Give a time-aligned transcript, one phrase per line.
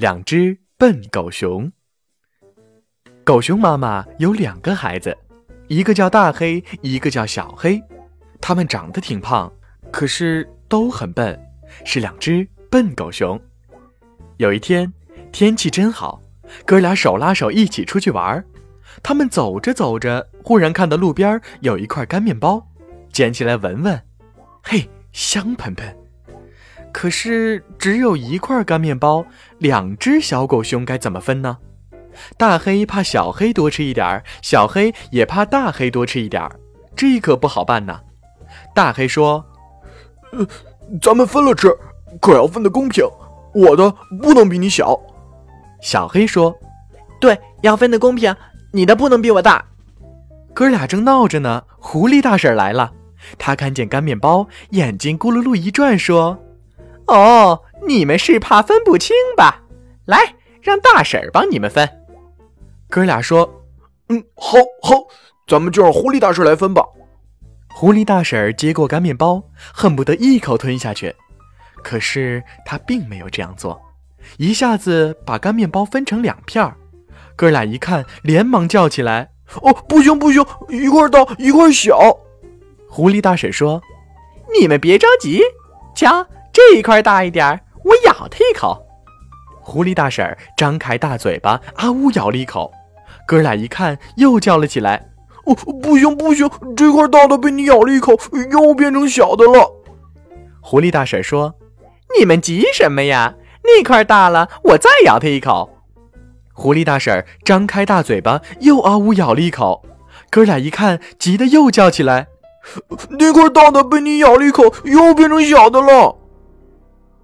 [0.00, 1.70] 两只笨狗熊。
[3.22, 5.14] 狗熊妈妈有两个孩子，
[5.68, 7.78] 一个叫大黑，一个叫小黑。
[8.40, 9.52] 他们长得挺胖，
[9.92, 11.38] 可是都很笨，
[11.84, 13.38] 是两只笨狗熊。
[14.38, 14.90] 有一天，
[15.32, 16.22] 天气真好，
[16.64, 18.42] 哥俩手拉手一起出去玩。
[19.02, 22.66] 他们走着走着，忽然看到路边有一块干面包，
[23.12, 24.02] 捡起来闻闻，
[24.62, 25.94] 嘿，香喷喷。
[26.92, 29.24] 可是只有一块干面包，
[29.58, 31.58] 两只小狗熊该怎么分呢？
[32.36, 36.50] 大黑怕小黑多吃一点儿，小黑也怕大黑多吃一点儿，
[36.96, 38.00] 这可不好办呐。
[38.74, 39.44] 大黑说
[40.32, 40.46] ：“呃，
[41.00, 41.72] 咱们分了吃，
[42.20, 43.04] 可要分得公平，
[43.54, 44.98] 我的不能比你小。”
[45.80, 46.54] 小黑说
[47.20, 48.34] ：“对，要分得公平，
[48.72, 49.64] 你的不能比我大。”
[50.52, 52.92] 哥俩正闹着呢，狐狸大婶来了，
[53.38, 56.36] 她看见干面包，眼睛咕噜噜一转，说。
[57.10, 59.62] 哦，你们是怕分不清吧？
[60.04, 61.88] 来，让大婶儿帮你们分。
[62.88, 63.64] 哥俩说
[64.08, 64.94] ：“嗯，好，好，
[65.48, 66.84] 咱们就让狐狸大婶来分吧。”
[67.74, 71.14] 狐狸大婶接过干面包，恨不得一口吞下去，
[71.82, 73.80] 可是她并没有这样做，
[74.38, 76.76] 一下子把干面包分成两片儿。
[77.34, 81.98] 哥俩一看，连忙叫起来：“哦，不行，不行，一块大，一块小。”
[82.88, 83.82] 狐狸大婶说
[84.60, 85.42] ：“你们别着急，
[85.92, 88.86] 瞧。”这一块大一点我咬它一口。
[89.62, 92.72] 狐狸大婶张开大嘴巴，啊呜咬了一口。
[93.26, 95.10] 哥俩一看，又叫了起来
[95.46, 98.12] ：“哦，不行不行，这块大的被你咬了一口，
[98.50, 99.70] 又变成小的了。”
[100.60, 101.54] 狐狸大婶说
[102.18, 103.34] ：“你们急什么呀？
[103.62, 105.70] 那块大了，我再咬它一口。”
[106.52, 109.84] 狐狸大婶张开大嘴巴，又啊呜咬了一口。
[110.30, 112.26] 哥俩一看，急得又叫起来
[113.18, 116.16] ：“那块大的被你咬了一口，又变成小的了。”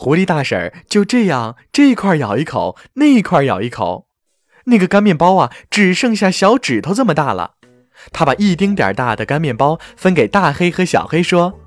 [0.00, 4.06] 狐狸大婶就这样，这块咬一口，那块咬一口，
[4.66, 7.54] 那个干面包啊，只剩下小指头这么大了。
[8.12, 11.58] 他把一丁点儿大的干面包分给大黑和小黑，说：“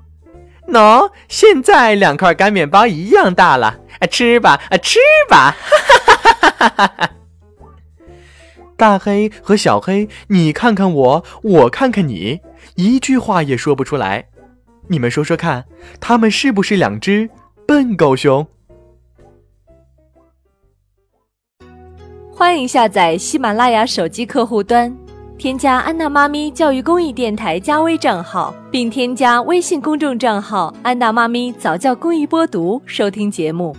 [0.72, 7.10] 喏，现在两块干面包一样大了，啊，吃吧，啊，吃吧！”哈哈哈哈哈哈！
[8.78, 12.40] 大黑和小黑，你看看我，我看看你，
[12.76, 14.28] 一句话也说不出来。
[14.88, 15.66] 你们说说看，
[16.00, 17.28] 他们是不是两只？
[17.66, 18.46] 笨狗熊，
[22.30, 24.94] 欢迎下载喜马拉雅手机客户端，
[25.38, 33.74] 添加安娜妈咪教育公益电台加微账号，并添加微信公众账号“安娜妈咪早教公益播读”收听节目。